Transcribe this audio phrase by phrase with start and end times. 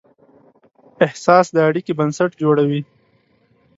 [1.05, 2.81] احساس د اړیکې بنسټ جوړوي.